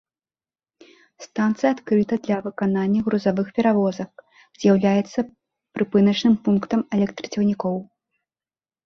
Станцыя 1.25 1.69
адкрыта 1.75 2.13
для 2.27 2.37
выканання 2.45 3.01
грузавых 3.09 3.47
перавозак, 3.59 4.23
з'яўляецца 4.63 5.19
прыпыначным 5.81 6.35
пунктам 6.49 6.79
электрацягнікоў. 6.99 7.75